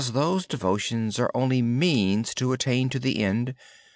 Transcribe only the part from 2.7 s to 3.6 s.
to the end.